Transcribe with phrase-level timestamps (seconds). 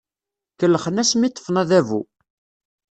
[0.59, 2.01] Kellxen asmi ṭṭfen adabu.